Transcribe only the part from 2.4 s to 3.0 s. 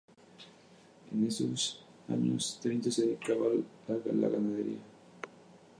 treinta